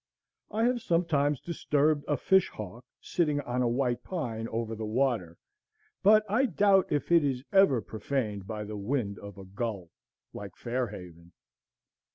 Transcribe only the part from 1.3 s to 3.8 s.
disturbed a fishhawk sitting on a